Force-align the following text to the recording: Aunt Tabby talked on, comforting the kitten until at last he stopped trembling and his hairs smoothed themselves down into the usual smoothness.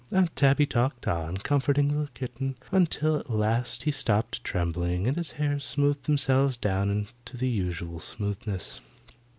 Aunt 0.11 0.35
Tabby 0.35 0.65
talked 0.65 1.07
on, 1.07 1.37
comforting 1.37 1.89
the 2.01 2.09
kitten 2.15 2.55
until 2.71 3.17
at 3.19 3.29
last 3.29 3.83
he 3.83 3.91
stopped 3.91 4.43
trembling 4.43 5.07
and 5.07 5.15
his 5.15 5.33
hairs 5.33 5.63
smoothed 5.63 6.05
themselves 6.05 6.57
down 6.57 6.89
into 6.89 7.37
the 7.37 7.47
usual 7.47 7.99
smoothness. 7.99 8.81